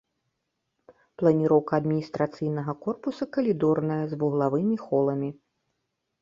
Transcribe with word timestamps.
Планіроўка 1.21 1.71
адміністрацыйнага 1.81 2.75
корпуса 2.87 3.23
калідорная 3.37 3.99
з 4.15 4.19
вуглавымі 4.25 4.75
холамі. 4.87 5.29